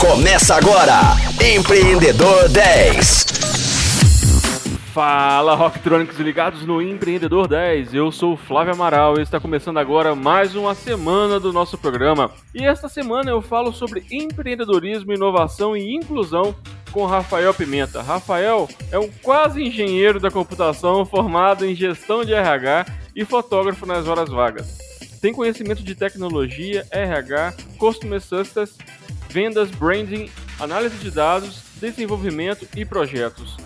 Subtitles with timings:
[0.00, 0.94] Começa agora,
[1.54, 3.26] Empreendedor 10.
[4.94, 7.92] Fala, Rocktronics ligados no Empreendedor 10.
[7.92, 12.30] Eu sou o Flávio Amaral e está começando agora mais uma semana do nosso programa.
[12.54, 16.56] E esta semana eu falo sobre empreendedorismo, inovação e inclusão
[16.90, 18.00] com Rafael Pimenta.
[18.00, 24.08] Rafael é um quase engenheiro da computação formado em gestão de RH e fotógrafo nas
[24.08, 24.78] horas vagas.
[25.20, 28.78] Tem conhecimento de tecnologia, RH, Customer Success,
[29.30, 30.28] vendas, branding,
[30.58, 33.56] análise de dados, desenvolvimento e projetos.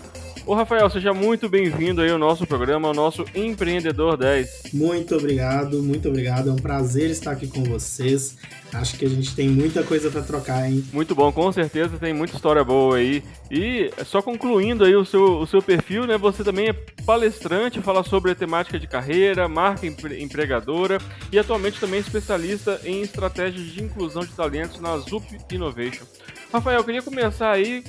[0.47, 4.73] Ô Rafael, seja muito bem-vindo aí ao nosso programa, ao nosso Empreendedor 10.
[4.73, 6.49] Muito obrigado, muito obrigado.
[6.49, 8.37] É um prazer estar aqui com vocês.
[8.71, 10.85] Acho que a gente tem muita coisa para trocar, hein?
[10.93, 13.23] Muito bom, com certeza tem muita história boa aí.
[13.49, 16.15] E só concluindo aí o seu, o seu perfil, né?
[16.15, 16.73] Você também é
[17.03, 20.99] palestrante, fala sobre a temática de carreira, marca empregadora
[21.31, 26.05] e atualmente também é especialista em estratégias de inclusão de talentos na ZUP Innovation.
[26.53, 27.83] Rafael, eu queria começar aí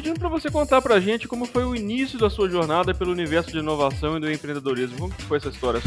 [0.00, 3.12] pedindo para você contar para a gente como foi o início da sua jornada pelo
[3.12, 4.96] universo de inovação e do empreendedorismo.
[4.96, 5.78] Como foi essa história?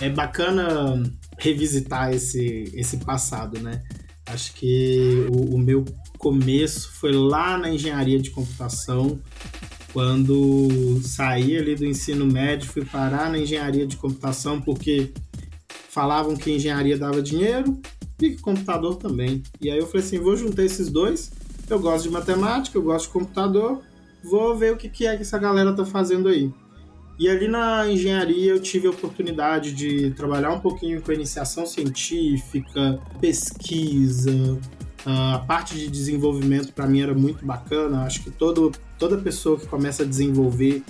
[0.00, 1.00] É bacana
[1.38, 3.80] revisitar esse, esse passado, né?
[4.26, 5.84] Acho que o, o meu
[6.18, 9.16] começo foi lá na engenharia de computação,
[9.92, 15.12] quando saí ali do ensino médio, fui parar na engenharia de computação porque
[15.88, 17.80] falavam que engenharia dava dinheiro
[18.20, 19.40] e que computador também.
[19.60, 21.30] E aí eu falei assim, vou juntar esses dois
[21.72, 23.80] eu gosto de matemática, eu gosto de computador,
[24.22, 26.52] vou ver o que, que é que essa galera tá fazendo aí.
[27.18, 31.64] E ali na engenharia eu tive a oportunidade de trabalhar um pouquinho com a iniciação
[31.64, 34.58] científica, pesquisa,
[35.06, 38.04] a parte de desenvolvimento para mim era muito bacana.
[38.04, 40.82] Acho que todo, toda pessoa que começa a desenvolver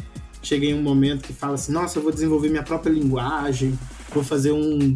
[0.43, 3.79] chega em um momento que fala assim: nossa, eu vou desenvolver minha própria linguagem,
[4.13, 4.95] vou fazer um,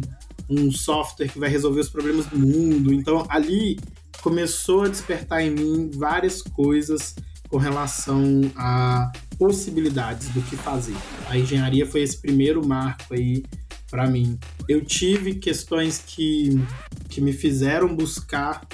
[0.49, 2.93] um software que vai resolver os problemas do mundo.
[2.93, 3.77] Então ali
[4.21, 7.15] começou a despertar em mim várias coisas
[7.49, 10.95] com relação a possibilidades do que fazer.
[11.27, 13.43] A engenharia foi esse primeiro marco aí
[13.89, 14.37] para mim.
[14.67, 16.61] Eu tive questões que,
[17.09, 18.67] que me fizeram buscar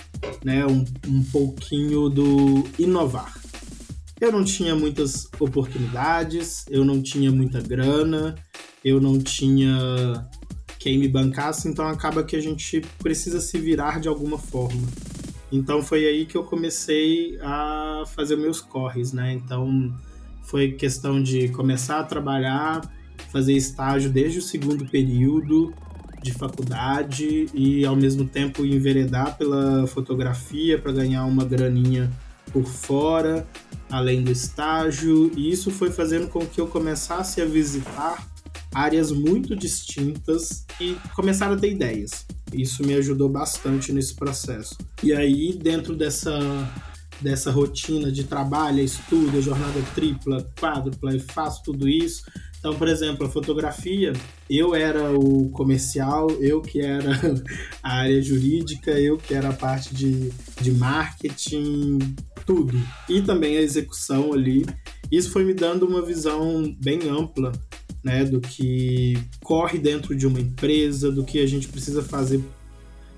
[0.44, 3.34] né, um, um pouquinho do inovar.
[4.20, 8.36] Eu não tinha muitas oportunidades, eu não tinha muita grana,
[8.84, 10.28] eu não tinha
[10.80, 14.88] quem me bancasse, então acaba que a gente precisa se virar de alguma forma.
[15.52, 19.34] Então foi aí que eu comecei a fazer meus corres, né?
[19.34, 19.94] Então
[20.44, 22.82] foi questão de começar a trabalhar,
[23.32, 25.74] fazer estágio desde o segundo período
[26.22, 32.12] de faculdade e ao mesmo tempo enveredar pela fotografia para ganhar uma graninha
[32.52, 33.46] por fora,
[33.90, 38.26] além do estágio, e isso foi fazendo com que eu começasse a visitar
[38.76, 42.26] áreas muito distintas e começar a ter ideias.
[42.54, 44.78] Isso me ajudou bastante nesse processo.
[45.02, 46.38] E aí, dentro dessa,
[47.22, 52.24] dessa rotina de trabalho, estudo, jornada tripla, quádrupla, e faço tudo isso.
[52.60, 54.12] Então, por exemplo, a fotografia,
[54.50, 57.12] eu era o comercial, eu que era
[57.82, 62.00] a área jurídica, eu que era a parte de, de marketing,
[62.46, 62.78] tudo.
[63.08, 64.66] E também a execução ali.
[65.10, 67.54] Isso foi me dando uma visão bem ampla
[68.06, 72.40] né, do que corre dentro de uma empresa, do que a gente precisa fazer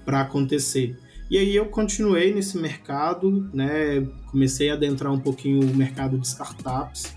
[0.06, 0.98] para acontecer.
[1.30, 6.26] E aí eu continuei nesse mercado, né, comecei a adentrar um pouquinho o mercado de
[6.26, 7.14] startups,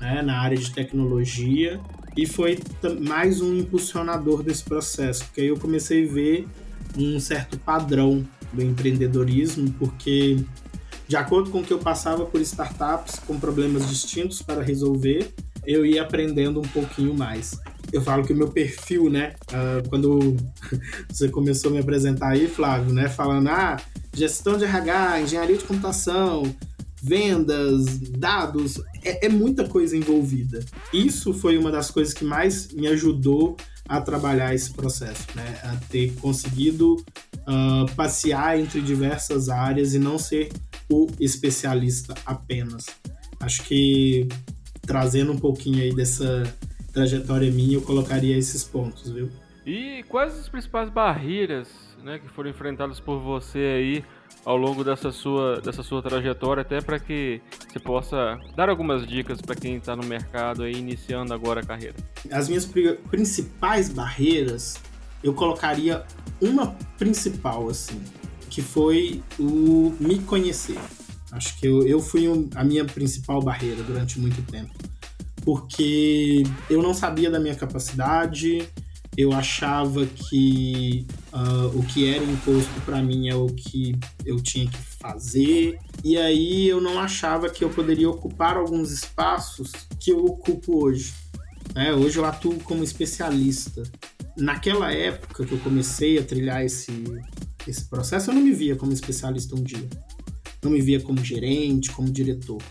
[0.00, 1.78] né, na área de tecnologia,
[2.16, 2.58] e foi
[2.98, 6.48] mais um impulsionador desse processo, porque aí eu comecei a ver
[6.96, 10.38] um certo padrão do empreendedorismo, porque
[11.06, 15.30] de acordo com o que eu passava por startups com problemas distintos para resolver,
[15.66, 17.58] eu ia aprendendo um pouquinho mais.
[17.92, 20.36] Eu falo que o meu perfil, né, uh, quando
[21.08, 23.76] você começou a me apresentar aí, Flávio, né, falando, ah,
[24.12, 26.42] gestão de RH, engenharia de computação,
[27.02, 30.64] vendas, dados, é, é, muita coisa envolvida.
[30.92, 33.56] Isso foi uma das coisas que mais me ajudou
[33.88, 35.60] a trabalhar esse processo, né?
[35.62, 40.50] A ter conseguido uh, passear entre diversas áreas e não ser
[40.90, 42.86] o especialista apenas.
[43.38, 44.26] Acho que
[44.86, 46.42] trazendo um pouquinho aí dessa
[46.92, 49.28] trajetória minha, eu colocaria esses pontos, viu?
[49.66, 51.68] E quais as principais barreiras
[52.02, 54.04] né, que foram enfrentadas por você aí
[54.44, 59.40] ao longo dessa sua, dessa sua trajetória, até para que você possa dar algumas dicas
[59.40, 61.96] para quem está no mercado aí iniciando agora a carreira?
[62.30, 62.64] As minhas
[63.10, 64.80] principais barreiras,
[65.22, 66.04] eu colocaria
[66.40, 68.00] uma principal, assim,
[68.48, 70.78] que foi o me conhecer.
[71.36, 74.72] Acho que eu, eu fui um, a minha principal barreira durante muito tempo.
[75.42, 78.68] Porque eu não sabia da minha capacidade,
[79.16, 81.06] eu achava que
[81.36, 83.94] Uh, o que era imposto para mim é o que
[84.24, 85.78] eu tinha que fazer.
[86.02, 91.12] E aí eu não achava que eu poderia ocupar alguns espaços que eu ocupo hoje.
[91.74, 93.82] É, hoje eu atuo como especialista.
[94.34, 97.04] Naquela época que eu comecei a trilhar esse,
[97.68, 99.86] esse processo, eu não me via como especialista um dia.
[100.62, 102.62] Não me via como gerente, como diretor.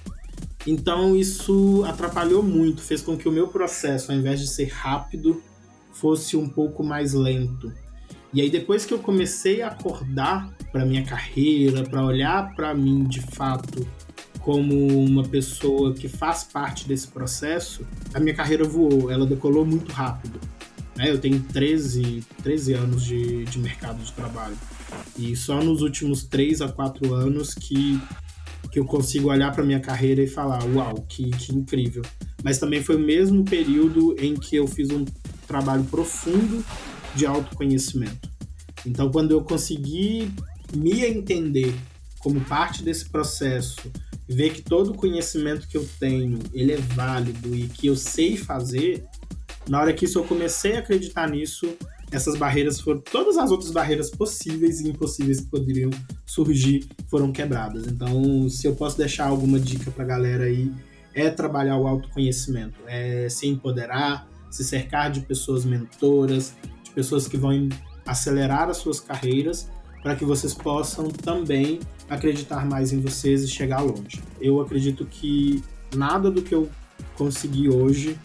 [0.68, 5.42] Então isso atrapalhou muito, fez com que o meu processo, ao invés de ser rápido,
[5.92, 7.72] fosse um pouco mais lento.
[8.34, 13.04] E aí depois que eu comecei a acordar para minha carreira, para olhar para mim
[13.04, 13.88] de fato
[14.40, 19.92] como uma pessoa que faz parte desse processo, a minha carreira voou, ela decolou muito
[19.92, 20.40] rápido.
[20.96, 21.10] Né?
[21.10, 24.58] Eu tenho 13, 13 anos de, de mercado de trabalho.
[25.18, 28.00] E só nos últimos 3 a 4 anos que,
[28.72, 32.04] que eu consigo olhar para minha carreira e falar: uau, que, que incrível.
[32.44, 35.06] Mas também foi o mesmo período em que eu fiz um
[35.48, 36.64] trabalho profundo
[37.16, 38.30] de autoconhecimento.
[38.86, 40.32] Então, quando eu consegui
[40.76, 41.74] me entender
[42.20, 43.92] como parte desse processo,
[44.28, 48.36] ver que todo o conhecimento que eu tenho, ele é válido e que eu sei
[48.36, 49.04] fazer,
[49.70, 51.76] na hora que isso eu comecei a acreditar nisso,
[52.16, 55.92] essas barreiras foram todas as outras barreiras possíveis e impossíveis que poderiam
[56.26, 57.88] surgir foram quebradas.
[57.88, 60.72] Então, se eu posso deixar alguma dica para a galera aí,
[61.14, 66.54] é trabalhar o autoconhecimento, é se empoderar, se cercar de pessoas mentoras,
[66.84, 67.68] de pessoas que vão
[68.06, 69.70] acelerar as suas carreiras
[70.02, 71.80] para que vocês possam também
[72.10, 74.22] acreditar mais em vocês e chegar longe.
[74.40, 75.62] Eu acredito que
[75.96, 76.70] nada do que eu
[77.18, 78.18] consegui hoje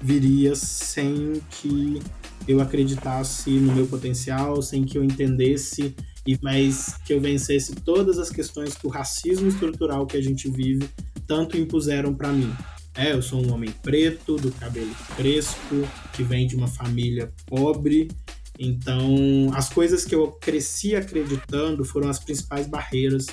[0.00, 2.00] viria sem que
[2.46, 5.94] eu acreditasse no meu potencial, sem que eu entendesse
[6.26, 10.50] e mas que eu vencesse todas as questões que o racismo estrutural que a gente
[10.50, 10.88] vive
[11.26, 12.52] tanto impuseram para mim.
[12.94, 18.08] É, eu sou um homem preto, do cabelo crespo, que vem de uma família pobre.
[18.58, 23.26] Então, as coisas que eu cresci acreditando foram as principais barreiras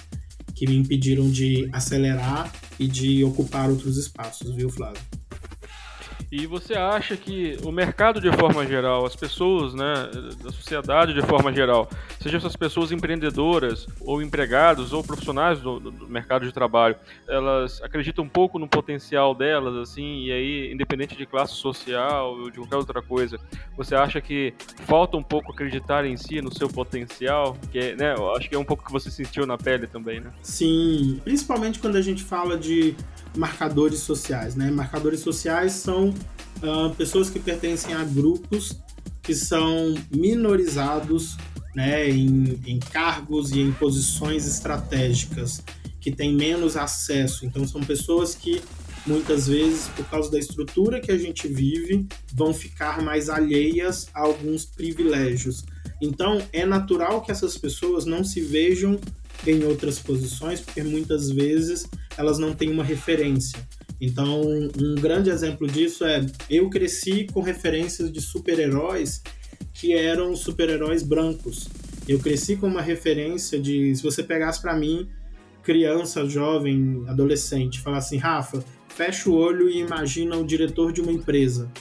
[0.54, 5.02] que me impediram de acelerar e de ocupar outros espaços, viu, Flávio?
[6.36, 10.10] E você acha que o mercado de forma geral, as pessoas, né,
[10.44, 11.88] da sociedade de forma geral,
[12.20, 16.96] sejam essas pessoas empreendedoras ou empregados ou profissionais do, do, mercado de trabalho,
[17.28, 22.50] elas acreditam um pouco no potencial delas, assim, e aí, independente de classe social ou
[22.50, 23.40] de qualquer outra coisa,
[23.78, 24.56] você acha que
[24.88, 27.56] falta um pouco acreditar em si, no seu potencial?
[27.72, 30.32] Que né, eu acho que é um pouco que você sentiu na pele também, né?
[30.42, 32.96] Sim, principalmente quando a gente fala de
[33.38, 34.72] marcadores sociais, né?
[34.72, 36.14] Marcadores sociais são
[36.64, 38.78] uh, pessoas que pertencem a grupos
[39.22, 41.38] que são minorizados
[41.76, 45.64] né, em, em cargos e em posições estratégicas,
[46.00, 47.46] que têm menos acesso.
[47.46, 48.62] Então, são pessoas que
[49.06, 54.22] muitas vezes, por causa da estrutura que a gente vive, vão ficar mais alheias a
[54.22, 55.64] alguns privilégios.
[56.02, 59.00] Então, é natural que essas pessoas não se vejam
[59.48, 61.86] em outras posições, porque muitas vezes
[62.18, 63.60] elas não têm uma referência.
[64.06, 64.42] Então,
[64.78, 69.24] um grande exemplo disso é eu cresci com referências de super-heróis
[69.74, 71.70] que eram super-heróis brancos.
[72.06, 75.08] Eu cresci com uma referência de se você pegasse para mim
[75.64, 81.14] criança, jovem, adolescente, falar assim, Rafa, fecha o olho e imagina o diretor de uma
[81.14, 81.72] empresa.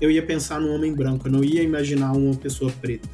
[0.00, 3.08] Eu ia pensar num homem branco, eu não ia imaginar uma pessoa preta.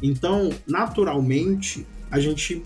[0.00, 2.62] Então, naturalmente, a gente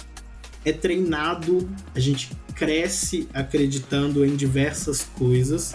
[0.62, 5.74] é treinado, a gente cresce acreditando em diversas coisas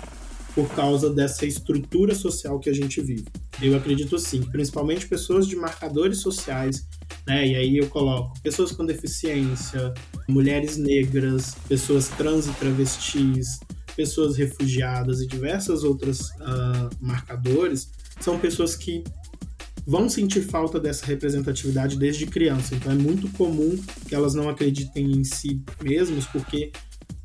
[0.53, 3.25] por causa dessa estrutura social que a gente vive.
[3.61, 6.87] Eu acredito sim, principalmente pessoas de marcadores sociais,
[7.25, 7.47] né?
[7.47, 9.93] E aí eu coloco pessoas com deficiência,
[10.27, 13.59] mulheres negras, pessoas trans e travestis,
[13.95, 19.03] pessoas refugiadas e diversas outras uh, marcadores são pessoas que
[19.85, 22.75] vão sentir falta dessa representatividade desde criança.
[22.75, 26.71] Então é muito comum que elas não acreditem em si mesmas, porque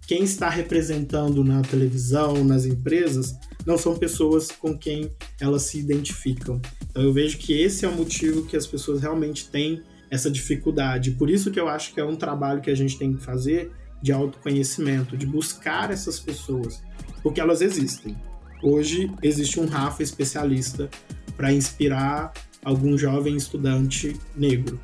[0.06, 3.36] quem está representando na televisão, nas empresas,
[3.66, 5.10] não são pessoas com quem
[5.40, 6.60] elas se identificam.
[6.90, 11.10] Então eu vejo que esse é o motivo que as pessoas realmente têm essa dificuldade.
[11.12, 13.70] Por isso que eu acho que é um trabalho que a gente tem que fazer
[14.00, 16.82] de autoconhecimento, de buscar essas pessoas,
[17.22, 18.16] porque elas existem.
[18.62, 20.88] Hoje existe um Rafa especialista
[21.36, 22.32] para inspirar
[22.68, 24.78] algum jovem estudante negro.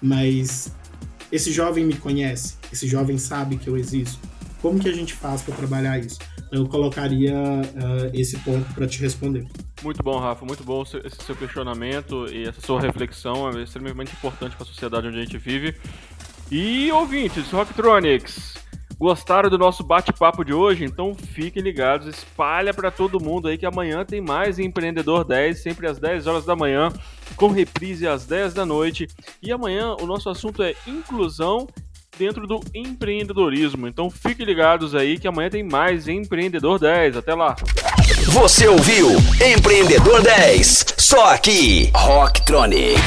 [0.00, 0.70] Mas
[1.32, 4.18] esse jovem me conhece, esse jovem sabe que eu existo.
[4.60, 6.18] Como que a gente faz para trabalhar isso?
[6.52, 9.46] Eu colocaria uh, esse ponto para te responder.
[9.82, 14.54] Muito bom, Rafa, muito bom esse seu questionamento e essa sua reflexão é extremamente importante
[14.54, 15.74] para a sociedade onde a gente vive.
[16.50, 18.54] E ouvintes, Rocktronics,
[19.04, 20.82] Gostaram do nosso bate-papo de hoje?
[20.82, 25.86] Então fiquem ligados, espalha para todo mundo aí que amanhã tem mais Empreendedor 10, sempre
[25.86, 26.90] às 10 horas da manhã,
[27.36, 29.06] com reprise às 10 da noite.
[29.42, 31.68] E amanhã o nosso assunto é inclusão
[32.18, 33.86] dentro do empreendedorismo.
[33.86, 37.18] Então fiquem ligados aí que amanhã tem mais Empreendedor 10.
[37.18, 37.56] Até lá.
[38.28, 39.10] Você ouviu
[39.54, 43.02] Empreendedor 10, só aqui, Rocktronic,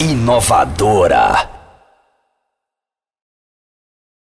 [0.00, 1.59] inovadora.